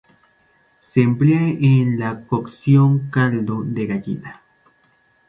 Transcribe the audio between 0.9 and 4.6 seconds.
emplea en la cocción caldo de gallina.